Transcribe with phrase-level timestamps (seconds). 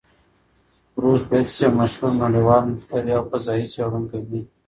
[0.93, 4.41] بروس بتز یو مشهور نړیوال مخترع او فضايي څېړونکی دی.